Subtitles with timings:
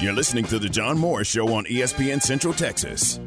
[0.00, 3.20] You're listening to The John Morris Show on ESPN Central Texas.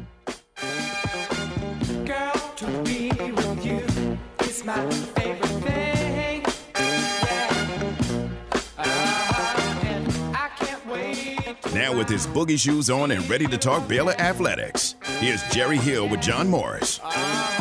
[2.04, 6.42] Girl, to be with you is my favorite thing.
[6.74, 7.96] Yeah.
[8.76, 9.86] Uh-huh.
[9.86, 14.14] And I can't wait Now, with his boogie shoes on and ready to talk Baylor
[14.18, 16.98] athletics, here's Jerry Hill with John Morris.
[17.04, 17.53] I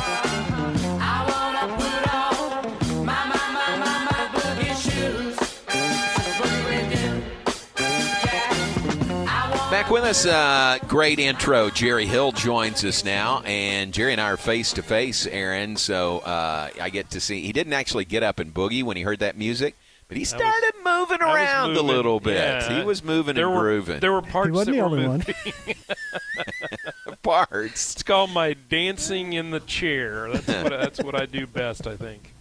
[9.84, 11.70] Back with us, uh, great intro.
[11.70, 15.76] Jerry Hill joins us now, and Jerry and I are face to face, Aaron.
[15.76, 17.42] So uh, I get to see.
[17.42, 19.76] He didn't actually get up and boogie when he heard that music,
[20.08, 22.36] but he started moving around moving, a little bit.
[22.38, 22.80] yeah.
[22.80, 24.00] He was moving there and were, grooving.
[24.00, 25.26] There were parts He wasn't that the were only one.
[25.28, 25.76] moving.
[27.22, 27.94] parts.
[27.96, 30.32] It's called my dancing in the chair.
[30.32, 32.34] That's what that's what I do best, I think.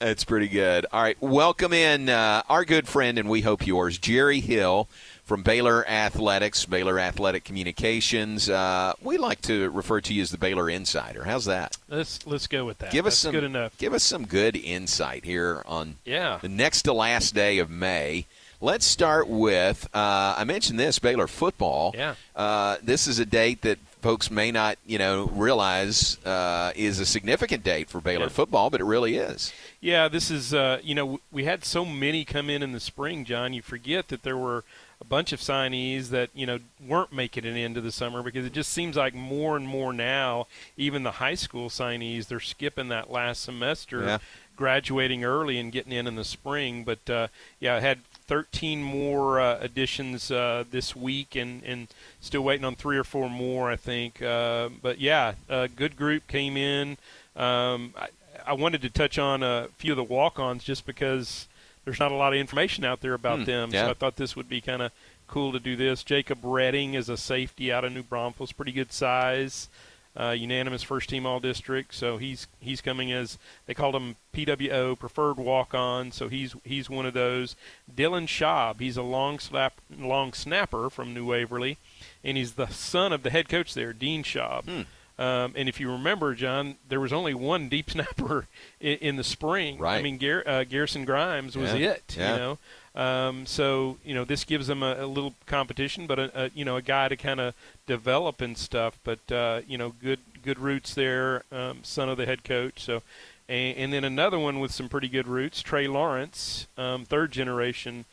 [0.00, 0.86] That's pretty good.
[0.92, 4.88] All right, welcome in uh, our good friend, and we hope yours, Jerry Hill
[5.28, 8.48] from Baylor Athletics, Baylor Athletic Communications.
[8.48, 11.24] Uh, we like to refer to you as the Baylor Insider.
[11.24, 11.76] How's that?
[11.88, 12.90] Let's let's go with that.
[12.90, 13.76] Give us some good enough.
[13.78, 16.38] Give us some good insight here on Yeah.
[16.40, 18.24] the next to last day of May.
[18.60, 21.94] Let's start with uh, I mentioned this Baylor football.
[21.94, 22.14] Yeah.
[22.34, 27.06] Uh, this is a date that folks may not you know realize uh, is a
[27.06, 28.28] significant date for Baylor Yeah.
[28.30, 29.52] football, but it really is.
[29.80, 33.26] Yeah, this is uh, you know we had so many come in in the spring,
[33.26, 33.52] John.
[33.52, 34.64] You forget that there were
[35.00, 38.52] a bunch of signees that you know weren't making it into the summer because it
[38.52, 40.46] just seems like more and more now,
[40.76, 44.18] even the high school signees, they're skipping that last semester, Yeah.
[44.56, 46.82] graduating early and getting in in the spring.
[46.84, 47.28] But uh,
[47.60, 51.86] yeah, I had 13 more uh, additions uh, this week, and and
[52.20, 54.20] still waiting on three or four more, I think.
[54.20, 56.98] Uh, but yeah, a good group came in.
[57.36, 58.08] Um, I,
[58.46, 61.46] I wanted to touch on a few of the walk-ons just because
[61.88, 63.70] there's not a lot of information out there about Hmm, them.
[63.72, 63.86] yeah.
[63.86, 64.92] So I thought this would be kind of
[65.26, 66.04] cool to do this.
[66.04, 69.68] Jacob Redding is a safety out of New Braunfels, pretty good size,
[70.18, 71.94] uh, unanimous first team all district.
[71.94, 76.12] So he's he's coming as they called him PWO preferred walk-on.
[76.12, 77.56] So he's he's one of those.
[77.94, 81.78] Dylan Schaub, he's a long slap long snapper from New Waverly,
[82.22, 84.64] and he's the son of the head coach there, Dean Schaub.
[84.64, 84.82] Hmm.
[85.18, 88.46] Um, and if you remember, John, there was only one deep snapper
[88.80, 89.78] in, in the spring.
[89.78, 89.98] Right.
[89.98, 91.90] I mean, Gar- uh, Garrison Grimes was Yeah.
[91.92, 92.16] it.
[92.18, 92.32] Yeah.
[92.32, 92.58] You know.
[92.94, 96.64] Um, so you know this gives them a, a little competition, but a, a you
[96.64, 97.54] know a guy to kind of
[97.86, 98.98] develop and stuff.
[99.04, 101.42] But uh, you know, good good roots there.
[101.52, 102.82] Um, son of the head coach.
[102.82, 103.02] So.
[103.50, 108.04] And, and then another one with some pretty good roots, Trey Lawrence, um, third generation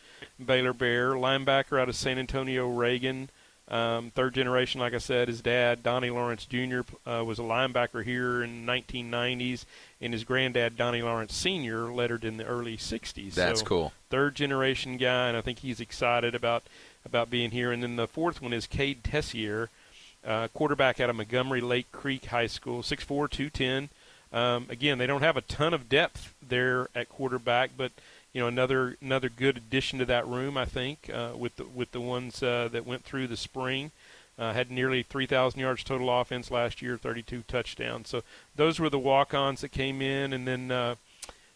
[0.44, 3.30] Baylor Bear, linebacker out of San Antonio Reagan.
[3.68, 8.04] Um, third generation, like I said, his dad, Donnie Lawrence Jr., uh, was a linebacker
[8.04, 9.66] here in the 1990s,
[10.00, 13.34] and his granddad, Donnie Lawrence Sr., lettered in the early 60s.
[13.34, 13.94] That's so cool.
[14.12, 16.64] Third generation guy, and I think he's excited about
[17.06, 17.72] about being here.
[17.72, 19.70] And then the fourth one is Cade Tessier,
[20.26, 23.90] uh, quarterback out of Montgomery Lake Creek High School, 6'4", 210.
[24.34, 27.92] Um, again, they don't have a ton of depth there at quarterback, but
[28.36, 31.92] you know another another good addition to that room, I think, uh, with the with
[31.94, 33.92] the ones uh, that went through the spring.
[34.38, 38.10] Uh, had nearly 3,000 yards total offense last year, 32 touchdowns.
[38.10, 38.22] So
[38.54, 40.96] those were the walk-ons that came in, and then uh,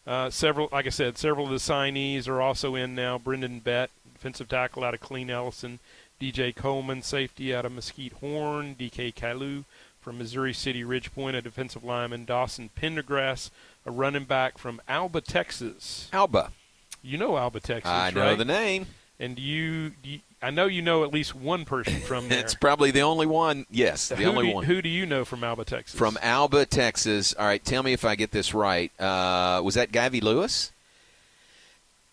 [0.06, 3.18] uh, several, like I said, several of the signees are also in now.
[3.18, 5.78] Brendan Bett, defensive tackle out of Killeen Ellison,
[6.18, 9.64] DJ Coleman, safety out of Mesquite Horn, DK Kalu
[10.00, 13.50] from Missouri City Ridgepoint, a defensive lineman, Dawson Pendergrass,
[13.84, 16.08] a running back from Alba, Texas.
[16.14, 16.50] Alba.
[17.02, 18.38] You know Alba, Texas, I know right?
[18.38, 18.86] the name.
[19.18, 22.38] And you, you, I know you know at least one person from there.
[22.40, 23.66] It's probably the only one.
[23.70, 24.64] Yes, the only do one.
[24.64, 25.98] Who do you know from Alba, Texas?
[25.98, 27.34] From Alba, Texas.
[27.38, 28.90] All right, tell me if I get this right.
[29.00, 30.72] Uh, was that Gavy Lewis?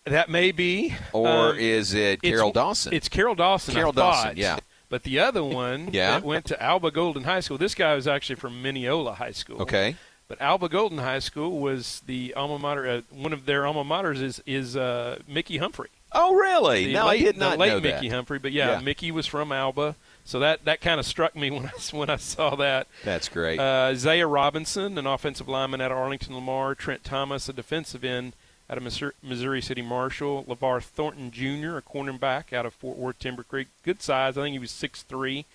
[0.04, 2.94] that may be, Or Um, is it Carol Dawson?
[2.94, 3.74] It's Carol Dawson.
[3.74, 3.92] Carol.
[3.92, 4.58] Dawson, yeah.
[4.88, 6.12] But the other one Yeah.
[6.12, 7.58] that went to Alba Golden High School.
[7.58, 9.60] This guy was actually from Mineola High School.
[9.62, 9.96] okay.
[10.28, 12.86] But Alba Golden High School was the alma mater.
[12.86, 15.88] Uh, one of their alma maters is is uh, Mickey Humphrey.
[16.12, 16.86] Oh, really?
[16.86, 18.14] The no, late, I did the not late know Mickey that.
[18.14, 18.38] Humphrey.
[18.38, 18.80] But yeah, Yeah.
[18.80, 19.94] Mickey was from Alba.
[20.24, 22.86] So that, that kind of struck me when I when I saw that.
[23.04, 23.58] That's great.
[23.58, 26.74] Uh, Isaiah Robinson, an offensive lineman out of Arlington Lamar.
[26.74, 28.34] Trent Thomas, a defensive end
[28.70, 30.44] out of Missouri, Missouri City Marshall.
[30.44, 33.68] LeVar Thornton Jr., a cornerback out of Fort Worth Timber Creek.
[33.82, 34.36] Good size.
[34.36, 35.46] I think he was 6'3".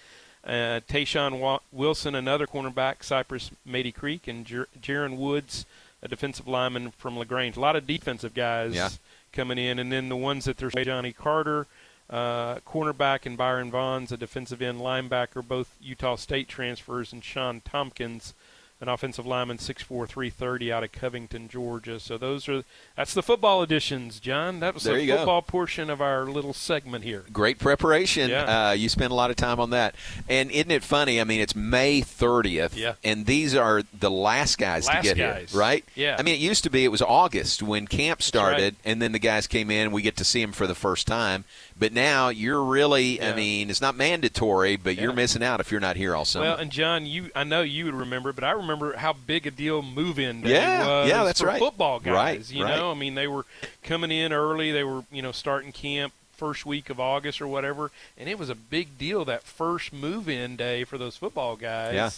[0.45, 4.27] Uh, Tayshawn Wa- Wilson, another cornerback, Cypress Mady Creek.
[4.27, 5.65] And Jer- Jaron Woods,
[6.01, 7.55] a defensive lineman from LaGrange.
[7.55, 8.89] A lot of defensive guys Yeah.
[9.31, 9.79] coming in.
[9.79, 11.65] And then the ones that there's Johnny Carter,
[12.09, 17.61] uh, cornerback, and Byron Vaughns, a defensive end linebacker, both Utah State transfers, and Sean
[17.61, 18.33] Tompkins,
[18.83, 21.99] an offensive lineman, 6'4", 330 out of Covington, Georgia.
[21.99, 22.63] So those are
[22.95, 24.59] that's the football editions, John.
[24.59, 25.17] That was There the you go.
[25.17, 27.23] football portion of our little segment here.
[27.31, 28.29] Great preparation.
[28.29, 28.69] Yeah.
[28.69, 29.95] Uh, you spent a lot of time on that.
[30.27, 31.19] And isn't it funny?
[31.21, 32.95] I mean, it's May 30th, Yeah.
[33.03, 35.51] and these are the last guys Last to get guys.
[35.51, 35.85] here, right?
[35.95, 36.17] Yeah.
[36.19, 38.75] I mean, it used to be it was August when camp started, right.
[38.91, 39.83] and then the guys came in.
[39.83, 41.45] And we get to see them for the first time.
[41.77, 45.79] But now you're really, I mean, it's not mandatory, but you're missing out if you're
[45.81, 46.45] not here all summer.
[46.45, 49.51] Well, and John, you I know you would remember, but I remember how big a
[49.51, 51.59] deal move-in day Yeah, was yeah, that's for right.
[51.59, 52.13] football guys.
[52.13, 52.75] Right, you right.
[52.75, 53.45] know, I mean, they were
[53.83, 54.71] coming in early.
[54.71, 58.49] They were, you know, starting camp first week of August or whatever, and it was
[58.49, 61.93] a big deal that first move-in day for those football guys.
[61.93, 62.09] Yeah.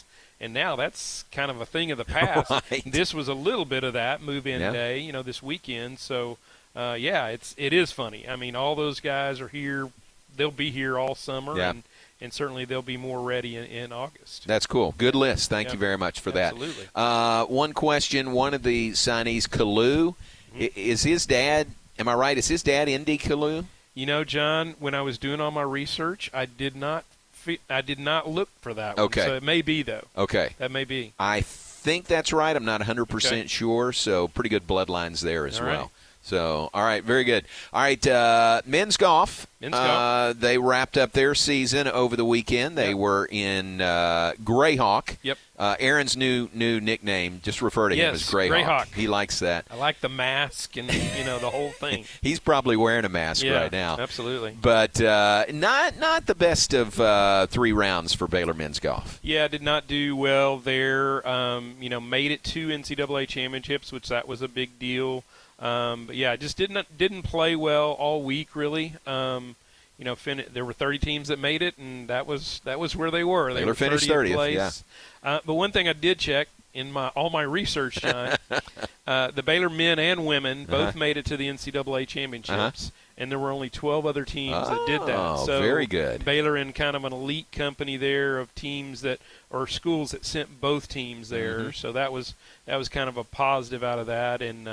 [0.41, 2.49] And now that's kind of a thing of the past.
[2.71, 2.83] Right.
[2.85, 4.71] This was a little bit of that move-in Yeah.
[4.71, 5.99] day, you know, this weekend.
[5.99, 6.37] So,
[6.75, 8.27] uh, yeah, it's it is funny.
[8.27, 9.89] I mean, all those guys are here.
[10.35, 11.69] They'll be here all summer, Yeah.
[11.69, 11.83] and
[12.21, 14.47] and certainly they'll be more ready in, in August.
[14.47, 14.93] That's cool.
[14.97, 15.49] Good list.
[15.49, 15.73] Thank Yeah.
[15.73, 16.53] you very much for that.
[16.53, 16.85] Absolutely.
[16.95, 20.15] Uh, one question: One of the signees, Kalu,
[20.55, 20.67] Mm-hmm.
[20.79, 21.67] is his dad?
[21.99, 22.37] Am I right?
[22.37, 23.65] Is his dad Indy Kalu?
[23.93, 27.03] You know, John, when I was doing all my research, I did not
[27.33, 29.05] fe- I did not look for that one.
[29.07, 29.25] Okay.
[29.25, 30.05] So it may be though.
[30.17, 30.51] Okay.
[30.57, 31.11] That may be.
[31.19, 32.55] I think that's right.
[32.55, 33.47] I'm not 100% Okay.
[33.47, 35.81] sure, so pretty good bloodlines there as All well.
[35.81, 35.89] right.
[36.25, 37.45] So, all right, very good.
[37.71, 39.45] All right, uh, men's golf.
[39.61, 40.33] Men's uh.
[40.35, 42.75] They wrapped up their season over the weekend.
[42.75, 42.97] They Yep.
[42.97, 45.17] were in uh, Grayhawk.
[45.21, 45.37] Yep.
[45.57, 47.41] Uh, Aaron's new new nickname.
[47.43, 48.65] Just refer to him as Grayhawk.
[48.65, 48.93] Grayhawk.
[48.95, 49.67] He likes that.
[49.69, 52.05] I like the mask and you know the whole thing.
[52.23, 53.97] He's probably wearing a mask yeah, right now.
[53.99, 54.57] Absolutely.
[54.59, 59.19] But uh, not not the best of uh, three rounds for Baylor men's golf.
[59.21, 61.25] Yeah, did not do well there.
[61.27, 65.23] Um, you know, made it to NCAA championships, which that was a big deal.
[65.59, 68.93] Um, but yeah, just didn't didn't play well all week really.
[69.07, 69.55] Um,
[69.97, 72.95] you know, fin- there were 30 teams that made it, and that was that was
[72.95, 73.53] where they were.
[73.53, 74.83] They Baylor were finished 30th 30th, place.
[75.23, 75.29] yeah.
[75.35, 78.37] Uh, but one thing I did check in my all my research time,
[79.07, 80.99] uh, the Baylor men and women both Uh-huh.
[80.99, 84.99] made it to the NCAA championships, and there were only 12 other teams that did
[85.03, 85.17] that.
[85.17, 86.25] Oh, So very good.
[86.25, 89.19] Baylor in kind of an elite company there of teams that
[89.49, 91.59] or schools that sent both teams there.
[91.59, 91.71] Mm-hmm.
[91.71, 92.33] So that was
[92.65, 94.41] that was kind of a positive out of that.
[94.41, 94.67] And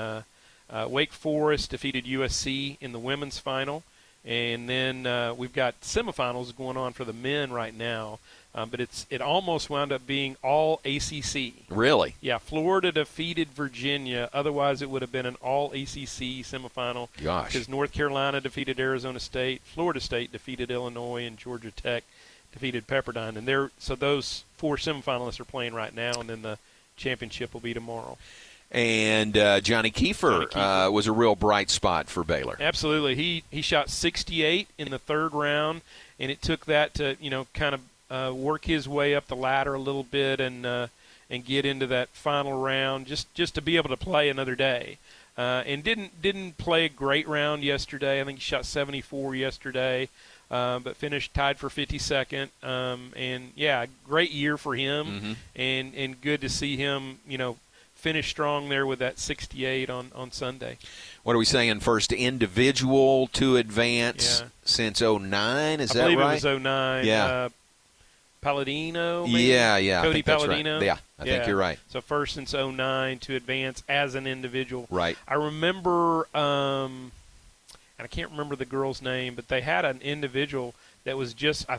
[0.72, 3.82] uh, Wake Forest defeated USC in the women's final,
[4.24, 8.18] and then uh, we've got semifinals going on for the men right now.
[8.54, 11.54] Um, but it's it almost wound up being all ACC.
[11.70, 12.16] Really?
[12.20, 14.28] Yeah, Florida defeated Virginia.
[14.32, 17.08] Otherwise, it would have been an all ACC semifinal.
[17.22, 17.52] Gosh.
[17.52, 22.04] Because North Carolina defeated Arizona State, Florida State defeated Illinois, and Georgia Tech
[22.52, 23.36] defeated Pepperdine.
[23.36, 26.58] And they're so those four semifinalists are playing right now, and then the
[26.96, 28.18] championship will be tomorrow.
[28.72, 30.86] And uh, Johnny Keefer, Johnny Keefer.
[30.86, 32.56] Uh, was a real bright spot for Baylor.
[32.58, 35.82] Absolutely, he he shot 68 in the third round,
[36.18, 37.80] and it took that to you know kind of
[38.10, 40.86] uh, work his way up the ladder a little bit and uh,
[41.28, 44.96] and get into that final round just just to be able to play another day.
[45.36, 48.20] Uh, and didn't didn't play a great round yesterday.
[48.22, 50.08] I think he shot 74 yesterday,
[50.50, 52.48] uh, but finished tied for 52nd.
[52.62, 55.36] Um, and yeah, great year for him, Mhm.
[55.56, 57.56] and and good to see him you know
[58.02, 60.76] finish strong there with that 68 on on Sunday.
[61.22, 61.80] What are we saying?
[61.80, 64.48] First individual to advance Yeah.
[64.64, 65.78] since 09?
[65.80, 66.30] Is I that believe right?
[66.32, 67.06] it was 09.
[67.06, 67.24] Yeah.
[67.24, 67.48] Uh,
[68.40, 69.44] Palladino, maybe?
[69.44, 70.66] Yeah, yeah, I Cody think that's right.
[70.82, 71.78] Yeah, I think you're right.
[71.90, 74.88] So first since 09 to advance as an individual.
[74.90, 75.16] Right.
[75.28, 77.12] I remember, um,
[77.98, 81.70] and I can't remember the girl's name, but they had an individual that was just,
[81.70, 81.78] I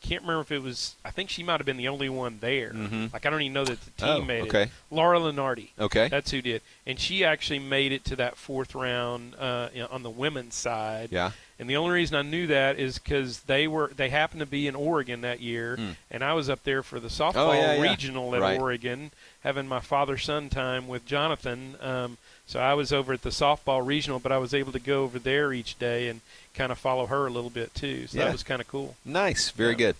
[0.00, 2.72] can't remember if it was, I think she might have been the only one there.
[2.72, 3.12] Mhm.
[3.12, 4.62] Like, I don't even know that the team Oh, made okay.
[4.64, 4.70] it.
[4.90, 5.68] Laura Lenardi.
[5.78, 6.08] Okay.
[6.08, 6.62] That's who did.
[6.86, 11.08] And she actually made it to that fourth round uh, on the women's side.
[11.12, 11.32] Yeah.
[11.60, 14.66] And the only reason I knew that is because they were they happened to be
[14.66, 15.90] in Oregon that year, Hmm.
[16.10, 17.82] and I was up there for the softball Oh, yeah, yeah.
[17.82, 18.58] regional at Right.
[18.58, 19.10] Oregon,
[19.42, 21.76] having my father son time with Jonathan.
[21.80, 25.02] Um, so I was over at the softball regional, but I was able to go
[25.04, 26.20] over there each day and
[26.52, 28.08] kind of follow her a little bit too.
[28.08, 28.24] So Yeah.
[28.24, 28.96] that was kind of cool.
[29.04, 29.76] Nice, very Yeah.
[29.76, 29.96] good.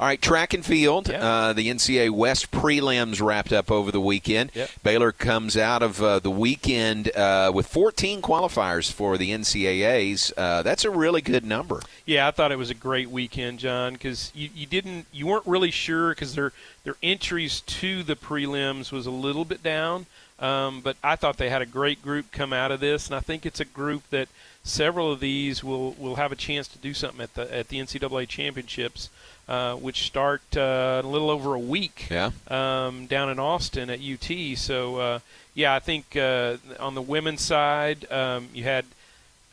[0.00, 1.08] All right, track and field.
[1.08, 1.24] Yeah.
[1.24, 4.50] Uh, the NCAA West prelims wrapped up over the weekend.
[4.52, 4.70] Yep.
[4.82, 10.32] Baylor comes out of uh, the weekend uh, with 14 qualifiers for the NCAA's.
[10.36, 11.80] Uh, that's a really good number.
[12.06, 15.46] Yeah, I thought it was a great weekend, John, because you, you didn't you weren't
[15.46, 16.52] really sure because their
[16.84, 20.06] their entries to the prelims was a little bit down,
[20.38, 23.20] um, but I thought they had a great group come out of this, and I
[23.20, 24.28] think it's a group that
[24.64, 27.78] several of these will will have a chance to do something at the at the
[27.78, 29.10] NCAA championships,
[29.48, 32.30] uh, which start uh, a little over a week Yeah.
[32.48, 34.56] um, down in Austin at UT.
[34.56, 35.18] So uh,
[35.54, 38.84] yeah, I think uh, on the women's side, um, you had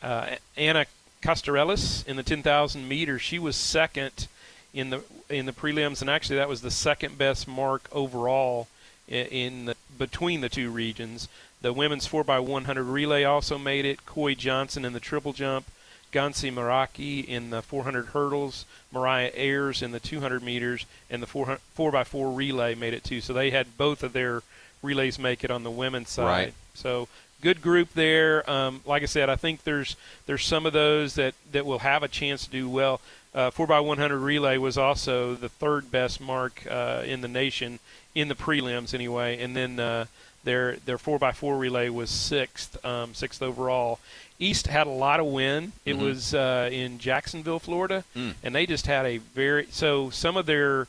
[0.02, 0.86] uh, Anna
[1.22, 3.22] Costarellis in the 10,000 meters.
[3.22, 4.28] She was second
[4.72, 8.68] in the in the prelims, and actually that was the second best mark overall
[9.08, 11.28] in the, between the two regions.
[11.60, 14.06] The women's 4x100 relay also made it.
[14.06, 15.66] Coy Johnson in the triple jump.
[16.12, 21.60] Gansi Maraki in the 400 hurdles, Mariah Ayers in the 200 meters, and the 400
[21.78, 23.20] 4x4 relay made it too.
[23.20, 24.42] So they had both of their
[24.82, 26.24] relays make it on the women's side.
[26.24, 26.54] Right.
[26.74, 27.08] So
[27.40, 28.48] good group there.
[28.50, 32.02] Um, like I said, I think there's there's some of those that, that will have
[32.02, 33.00] a chance to do well.
[33.34, 37.78] Uh, 4x100 relay was also the third best mark uh, in the nation
[38.14, 40.04] in the prelims anyway, and then uh,
[40.42, 44.00] their their 4x4 relay was sixth, um, sixth overall.
[44.40, 45.72] East had a lot of wind.
[45.84, 46.00] It Mhm.
[46.00, 48.34] was uh, in Jacksonville, Florida, Mm.
[48.42, 50.88] and they just had a very so some of their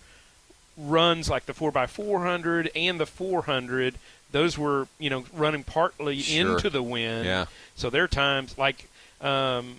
[0.78, 3.96] runs like the 4x400 and the 400
[4.32, 6.52] those were you know running partly Sure.
[6.56, 7.46] into the wind Yeah.
[7.76, 8.88] so their times like
[9.22, 9.78] um,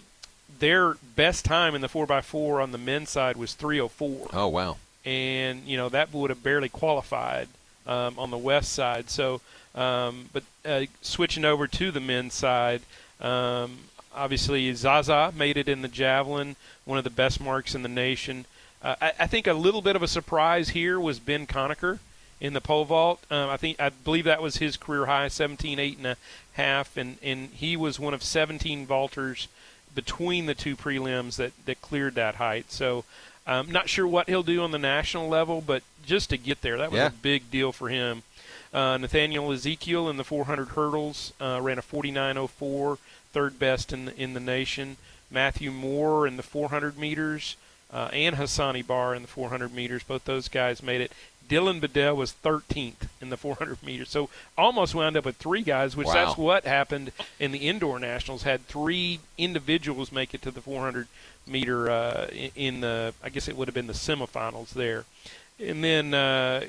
[0.59, 4.77] their best time in the 4x4 on the men's side was 304 Oh wow.
[5.05, 7.49] and you know that would have barely qualified
[7.87, 9.11] um, on the west side.
[9.11, 9.41] So,
[9.75, 12.83] um, but uh, switching over to the men's side,
[13.21, 13.79] um,
[14.15, 16.55] obviously Zaza made it in the javelin,
[16.85, 18.45] one of the best marks in the nation.
[18.81, 21.99] Uh, I, I think a little bit of a surprise here was Ben Conacher
[22.43, 23.21] in the pole vault.
[23.31, 26.17] Um, I think I believe that was his career high, 17 eight and a
[26.55, 29.47] half, and and he was one of 17 vaulters
[29.95, 32.71] between the two prelims that that cleared that height.
[32.71, 33.05] So.
[33.45, 36.79] I'm not sure what he'll do on the national level, but just to get there,
[36.79, 37.07] that was Yeah.
[37.09, 38.23] a big deal for him.
[38.73, 42.99] Uh, Nathaniel Ezekiel in the 400 hurdles uh, ran a 49.04,
[43.33, 44.97] third best in the, in the nation.
[45.29, 47.57] Matthew Moore in the 400 meters,
[47.93, 50.05] uh, and Hassani Bar in the 400 meters.
[50.05, 51.11] Both those guys made it.
[51.49, 55.97] Dylan Bedell was 13th in the 400 meters, so almost wound up with three guys,
[55.97, 56.15] which Wow.
[56.15, 58.43] that's what happened in the indoor nationals.
[58.45, 61.09] Had three individuals make it to the 400
[61.47, 65.05] meter uh, in- the, I guess it would have been the semifinals there.
[65.61, 66.65] And then uh,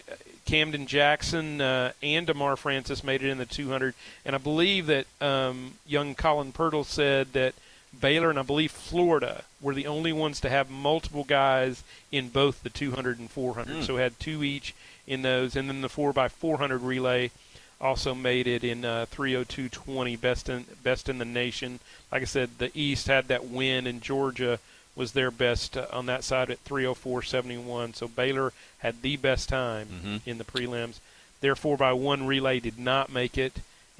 [0.46, 3.94] Camden Jackson uh, and Demar Francis made it in the 200.
[4.26, 7.56] And I believe that um, young Colin Purtle said that
[8.00, 12.64] Baylor and I believe Florida were the only ones to have multiple guys in both
[12.64, 13.84] the 200 and 400.
[13.86, 14.74] So had two each
[15.08, 15.56] in those.
[15.56, 17.32] And then the 4x400 relay
[17.80, 21.80] also made it in uh, 302.20, best in best in the nation.
[22.12, 24.60] Like I said, the East had that win, and Georgia
[24.96, 27.96] was their best uh, on that side at 304.71.
[27.96, 30.22] So Baylor had the best time Mhm.
[30.26, 31.00] in the prelims.
[31.42, 33.54] Their 4x1 relay did not make it,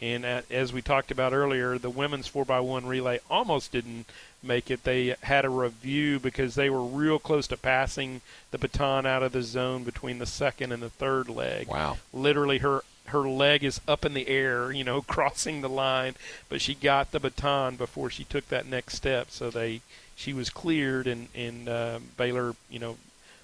[0.04, 4.06] and at, as we talked about earlier, the women's 4x1 relay almost didn't
[4.44, 4.84] make it.
[4.84, 8.20] They had a review because they were real close to passing
[8.52, 11.98] the baton out of the zone between the second and the third leg Wow.
[12.12, 16.16] literally her her leg is up in the air, you know, crossing the line,
[16.50, 19.32] but she got the baton before she took that next step.
[19.32, 19.82] So they
[20.16, 22.98] she was cleared, and and uh, Baylor, you know,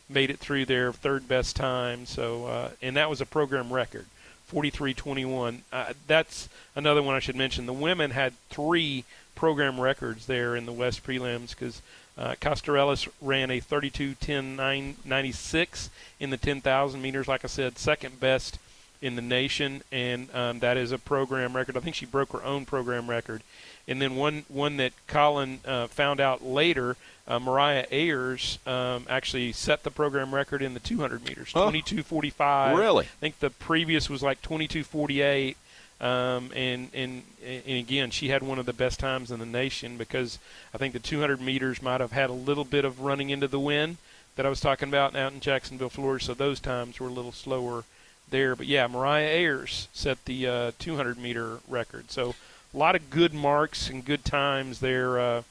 [0.09, 2.05] made it through their third best time.
[2.05, 4.05] So uh, and that was a program record.
[4.49, 5.61] 43-21.
[5.71, 7.65] Uh, that's another one I should mention.
[7.65, 9.03] The women had three
[9.35, 11.81] program records there in the West prelims because
[12.17, 15.89] uh, Costarellis ran a 32-10-96
[16.19, 17.27] in the 10,000 meters.
[17.27, 18.59] Like I said, second best
[19.01, 21.77] in the nation, and um, that is a program record.
[21.77, 23.43] I think she broke her own program record.
[23.87, 26.97] And then one one that Colin uh, found out later,
[27.29, 31.69] uh, Mariah Ayers um, actually set the program record in the 200 meters, Huh.
[31.71, 32.75] 22:45.
[32.75, 33.05] Really?
[33.05, 35.55] I think the previous was like 22:48.
[36.01, 39.97] Um, and, and and again, she had one of the best times in the nation
[39.97, 40.39] because
[40.73, 43.59] I think the 200 meters might have had a little bit of running into the
[43.59, 43.97] wind
[44.37, 46.23] that I was talking about out in Jacksonville, Florida.
[46.23, 47.83] So those times were a little slower
[48.29, 48.55] there.
[48.55, 52.11] But yeah, Mariah Ayers set the uh, 200 meter record.
[52.11, 52.33] So
[52.73, 55.41] a lot of good marks and good times there uh,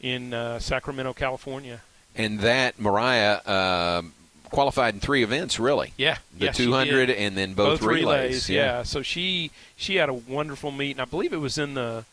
[0.00, 1.80] in uh, Sacramento, California.
[2.14, 4.12] And that Mariah um,
[4.50, 5.92] qualified in three events, really.
[5.96, 8.48] Yeah, The yeah, 200 and then both, relays.
[8.48, 8.82] yeah.
[8.84, 12.04] So she she had a wonderful meet, and I believe it was in the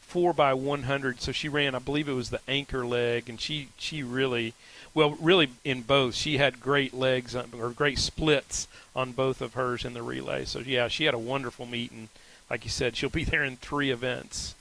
[0.00, 1.20] four by 100.
[1.20, 4.54] So she ran, I believe it was the anchor leg, and she she really,
[4.94, 6.14] well, really in both.
[6.14, 10.44] She had great legs or great splits on both of hers in the relay.
[10.44, 12.08] So yeah, she had a wonderful meet, and
[12.50, 14.54] like you said, she'll be there in three events.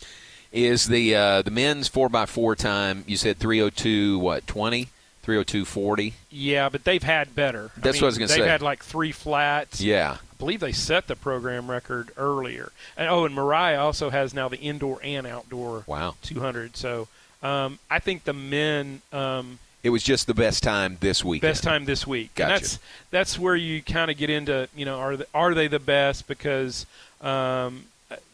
[0.51, 4.89] Is the uh, the men's 4x4 time, you said 302, what, 20?
[5.25, 6.13] 302.40?
[6.31, 7.71] Yeah, but they've had better.
[7.77, 8.39] That's mean, what I was gonna say.
[8.39, 9.79] They've had like three flats.
[9.79, 10.17] Yeah.
[10.19, 12.71] I believe they set the program record earlier.
[12.97, 16.15] And oh, and Mariah also has now the indoor and outdoor Wow.
[16.23, 16.75] 200.
[16.75, 17.07] So
[17.43, 21.43] um, I think the men um, It was just the best time this week.
[21.43, 22.33] best time this week.
[22.33, 22.53] Gotcha.
[22.53, 22.79] And that's
[23.11, 26.27] that's where you kind of get into you know are they, are they the best
[26.27, 26.87] because
[27.21, 27.85] um,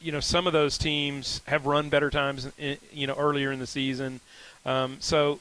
[0.02, 3.60] you know some of those teams have run better times in, you know earlier in
[3.60, 4.20] the season.
[4.66, 5.40] Um, so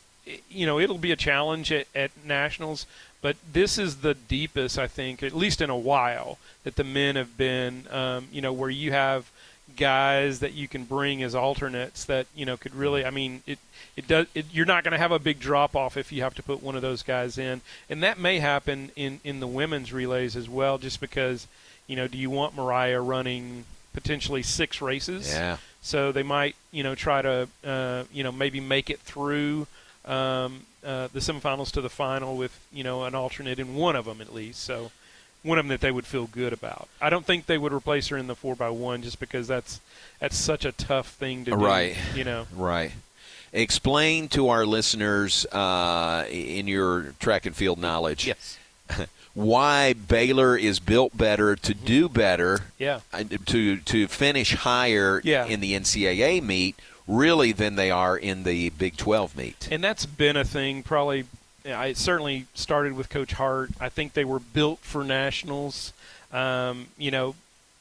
[0.48, 2.86] you know, it'll be a challenge at, at nationals.
[3.22, 7.16] But this is the deepest, I think, at least in a while, that the men
[7.16, 7.86] have been.
[7.90, 9.30] Um, you know, where you have
[9.76, 13.04] guys that you can bring as alternates that you know could really.
[13.04, 13.58] I mean, it
[13.96, 14.26] it does.
[14.34, 16.62] It, you're not going to have a big drop off if you have to put
[16.62, 20.48] one of those guys in, and that may happen in in the women's relays as
[20.48, 21.46] well, just because.
[21.88, 23.64] You know, do you want Mariah running
[23.96, 25.32] potentially six races?
[25.32, 25.56] Yeah.
[25.80, 29.66] So they might, you know, try to, uh, you know, maybe make it through
[30.04, 34.04] um, uh, the semifinals to the final with, you know, an alternate in one of
[34.04, 34.60] them at least.
[34.62, 34.92] So
[35.42, 36.88] one of them that they would feel good about.
[37.00, 39.80] I don't think they would replace her in the four by one just because that's
[40.20, 41.56] that's such a tough thing to do.
[41.56, 41.96] Right.
[42.14, 42.46] You know.
[42.54, 42.92] Right.
[43.52, 48.58] Explain to our listeners uh, in your track and field knowledge Yes.
[49.36, 53.00] why Baylor is built better to do better, Yeah.
[53.12, 55.44] uh, to to finish higher Yeah.
[55.44, 56.74] in the NCAA meet,
[57.06, 59.68] really than they are in the Big 12 meet.
[59.70, 61.26] And that's been a thing probably.
[61.66, 63.70] I certainly started with Coach Hart.
[63.80, 65.92] I think they were built for nationals.
[66.32, 67.34] Um, you know,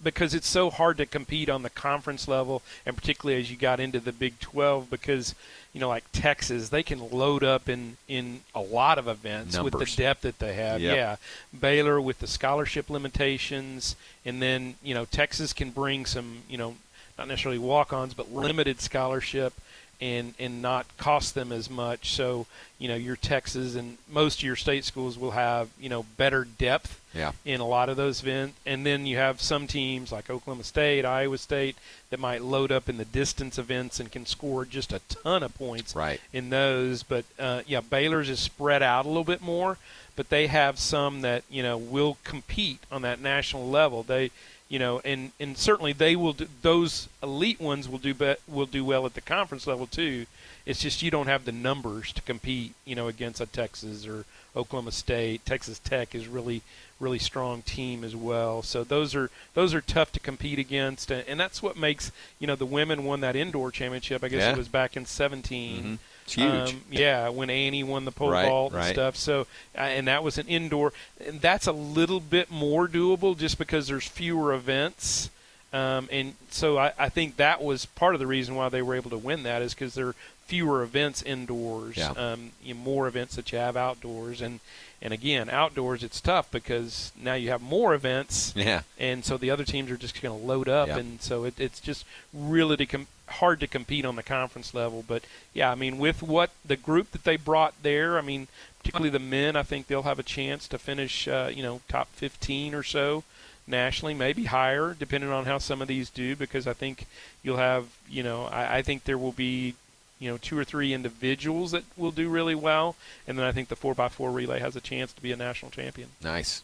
[0.03, 3.79] because it's so hard to compete on the conference level, and particularly as you got
[3.79, 5.35] into the Big 12, because
[5.73, 9.73] you know, like Texas, they can load up in in a lot of events with
[9.73, 10.79] the depth that they have.
[10.79, 10.95] Yep.
[10.95, 11.15] Yeah,
[11.59, 16.75] Baylor with the scholarship limitations, and then you know Texas can bring some you know
[17.17, 19.53] not necessarily walk-ons, but limited scholarship.
[20.01, 22.11] And, and not cost them as much.
[22.11, 22.47] So,
[22.77, 26.43] you know, your Texas and most of your state schools will have, you know, better
[26.43, 27.31] depth Yeah.
[27.45, 28.57] in a lot of those events.
[28.65, 31.77] And then you have some teams like Oklahoma State, Iowa State
[32.09, 35.55] that might load up in the distance events and can score just a ton of
[35.57, 36.19] points Right.
[36.33, 37.03] in those.
[37.03, 39.77] But uh, yeah, Baylor's is spread out a little bit more,
[40.17, 44.03] but they have some that you know will compete on that national level.
[44.03, 44.31] They
[44.67, 46.33] you know, and, and certainly they will.
[46.33, 50.25] Do, those elite ones will do be, will do well at the conference level too.
[50.65, 54.25] It's just you don't have the numbers to compete, you know, against a Texas or
[54.55, 55.45] Oklahoma State.
[55.45, 56.61] Texas Tech is really
[56.99, 58.61] really strong team as well.
[58.63, 62.47] So those are those are tough to compete against, and, and that's what makes you
[62.47, 64.23] know the women won that indoor championship.
[64.23, 64.51] I guess Yeah.
[64.53, 65.83] it was back in 17.
[65.83, 65.97] Mhm.
[66.25, 66.73] It's huge.
[66.73, 68.93] Um, yeah, when Annie won the pole Right, vault and right.
[68.93, 69.15] stuff.
[69.15, 69.41] So,
[69.77, 70.91] uh, and that was an indoor,
[71.25, 75.29] and that's a little bit more doable just because there's fewer events.
[75.71, 78.95] Um, and so I, I think that was part of the reason why they were
[78.95, 80.15] able to win that is because there are
[80.47, 82.11] fewer events indoors, Yeah.
[82.11, 84.59] um, you know, more events that you have outdoors, and
[85.01, 88.81] and again outdoors it's tough because now you have more events, Yeah.
[88.97, 90.97] and so the other teams are just going to load up, Yeah.
[90.97, 95.03] and so it, it's just really to com- hard to compete on the conference level.
[95.07, 98.47] But yeah, I mean, with what the group that they brought there, I mean,
[98.79, 102.07] particularly the men, I think they'll have a chance to finish, uh, you know, top
[102.13, 103.23] 15 or so
[103.67, 106.35] nationally, maybe higher, depending on how some of these do.
[106.35, 107.07] Because I think
[107.43, 109.75] you'll have, you know, I, I think there will be.
[110.17, 112.95] You know, two or three individuals that will do really well,
[113.27, 115.35] and then I think the four x four relay has a chance to be a
[115.35, 116.07] national champion.
[116.23, 116.63] Nice.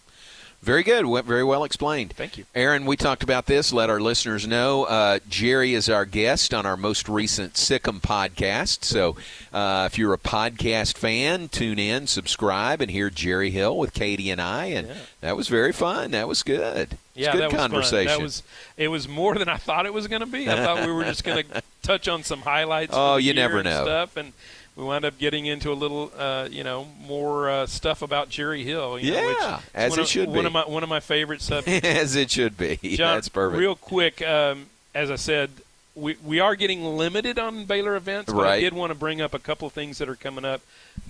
[0.62, 1.08] Very good.
[1.26, 2.13] Very well explained.
[2.13, 2.45] Thank you.
[2.54, 3.74] Aaron, we talked about this.
[3.74, 4.84] Let our listeners know.
[4.84, 8.84] Uh, Jerry is our guest on our most recent Sic 'Em podcast.
[8.86, 9.15] So
[9.52, 14.30] uh, if you're a podcast fan, tune in, subscribe, and hear Jerry Hill with Katie
[14.30, 14.65] and I.
[14.65, 14.93] And Yeah.
[15.21, 16.12] that was very fun.
[16.12, 16.95] That was good.
[17.15, 18.08] Yeah, good that was conversation.
[18.10, 18.17] Fun.
[18.19, 18.43] That was
[18.78, 20.47] it was more than I thought it was going to be.
[20.47, 22.93] I thought we were just going to touch on some highlights.
[22.95, 23.84] Oh, you never know.
[23.84, 24.32] Stuff, and
[24.82, 28.63] we wound up getting into a little, uh, you know, more uh, stuff about Jerry
[28.63, 28.98] Hill.
[28.98, 30.46] You know, which Yeah, as it of, should one be.
[30.48, 31.88] of my one of my favorite subjects.
[31.88, 32.78] As it should be.
[32.82, 33.60] John, That's perfect.
[33.60, 34.65] Real quick, um,
[34.96, 35.52] as I said,
[35.96, 38.54] we we are getting limited on Baylor events, but Right.
[38.54, 40.62] I did want to bring up a couple of things that are coming up.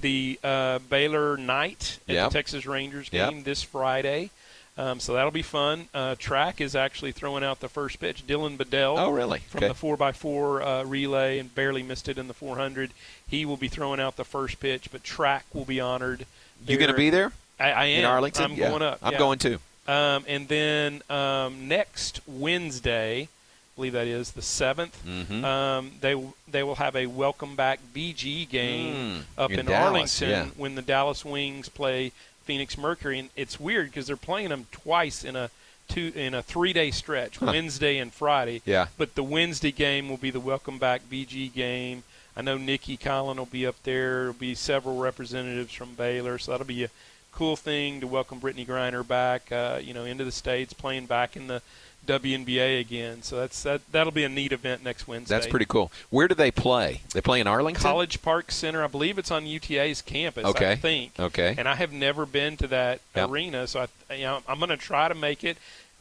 [0.02, 2.30] The uh, Baylor night at Yep.
[2.30, 3.30] the Texas Rangers Yep.
[3.30, 4.32] game this Friday.
[4.78, 5.88] Um, so that'll be fun.
[5.94, 8.26] Uh, track is actually throwing out the first pitch.
[8.26, 9.40] Dylan Bedell oh, really?
[9.50, 12.92] from the 4x4 uh, relay and barely missed it in the 400.
[13.28, 16.26] He will be throwing out the first pitch, but track will be honored.
[16.66, 18.00] you going to be there I, I am.
[18.00, 18.44] in Arlington?
[18.46, 18.70] I'm Yeah.
[18.70, 19.00] going up.
[19.04, 19.20] I'm yeah.
[19.20, 19.60] going too.
[19.88, 23.28] Um, and then um, next Wednesday, I
[23.76, 25.44] believe that is the 7th, Mhm.
[25.44, 29.66] um, they will- they will have a welcome back BG game Mm, up in in,
[29.66, 30.46] Dallas, Arlington yeah.
[30.56, 32.12] when the Dallas Wings play
[32.52, 33.18] Phoenix Mercury.
[33.18, 35.50] And it's weird because they're playing them twice in a
[35.88, 38.62] two in a three day stretch, Wednesday and Friday.
[38.66, 38.88] Yeah.
[38.98, 42.04] But the Wednesday game will be the welcome back BG game.
[42.36, 44.20] I know Nicki Collen will be up there.
[44.20, 46.90] There'll be several representatives from Baylor, so that'll be a
[47.32, 51.38] cool thing to welcome Brittney Griner back, uh, you know, into the states, playing back
[51.38, 51.62] in the
[52.08, 53.22] WNBA again.
[53.22, 53.82] So that's that.
[53.92, 55.36] That'll be a neat event next Wednesday.
[55.36, 55.92] That's pretty cool.
[56.10, 57.02] Where do they play?
[57.14, 57.82] They play in Arlington?
[57.82, 58.84] College Park Center.
[58.84, 60.46] I believe it's on UTA's campus.
[60.46, 60.72] Okay.
[60.72, 61.20] I think.
[61.20, 61.56] Okay.
[61.58, 63.30] And I have never been to that Yep.
[63.30, 65.58] arena, so I, you know, I'm going to try to make it.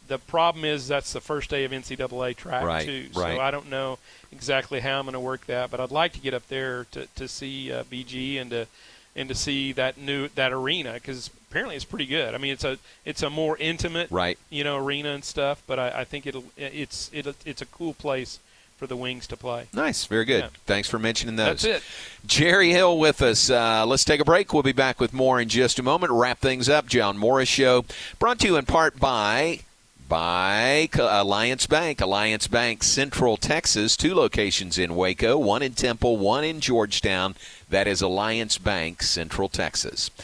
[0.08, 3.06] the problem is that's the first day of NCAA track Right, too.
[3.14, 3.36] right.
[3.36, 3.98] So I don't know
[4.32, 7.06] exactly how I'm going to work that, but I'd like to get up there to
[7.14, 8.66] to see uh, BG and to
[9.14, 12.34] and to see that new that arena because apparently it's pretty good.
[12.34, 14.38] I mean, it's a it's a more intimate Right.
[14.48, 17.94] you know arena and stuff, but I, I think it'll it's it, it's a cool
[17.94, 18.38] place
[18.76, 19.66] for the Wings to play.
[19.74, 20.44] Nice, very good.
[20.44, 20.48] Yeah.
[20.64, 21.60] Thanks for mentioning those.
[21.62, 21.82] That's it.
[22.26, 23.50] Jerry Hill with us.
[23.50, 24.54] Uh, let's take a break.
[24.54, 26.12] We'll be back with more in just a moment.
[26.12, 26.86] Wrap things up.
[26.86, 27.84] John Morris Show,
[28.18, 29.60] brought to you in part by
[30.08, 32.00] by Alliance Bank.
[32.00, 37.36] Alliance Bank, Central Texas, two locations in Waco, one in Temple, one in Georgetown.
[37.68, 40.10] That is Alliance Bank, Central Texas.